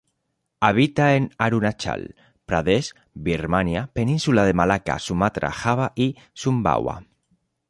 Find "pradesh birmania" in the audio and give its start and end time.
2.47-3.91